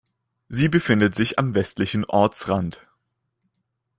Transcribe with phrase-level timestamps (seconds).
[0.49, 2.81] Sie befindet sich am westlichen Ortsrand.